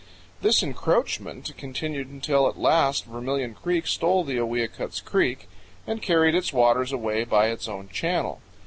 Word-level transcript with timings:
This 0.41 0.63
encroachment 0.63 1.55
continued 1.59 2.07
until 2.07 2.47
at 2.49 2.57
last 2.57 3.05
Vermilion 3.05 3.53
Creek 3.53 3.85
stole 3.85 4.23
the 4.23 4.37
Owiyukuts 4.39 4.99
Creek 5.05 5.47
and 5.85 6.01
carried 6.01 6.33
its 6.33 6.51
waters 6.51 6.91
away 6.91 7.23
by 7.23 7.49
its 7.49 7.67
own 7.67 7.87
channel. 7.87 8.41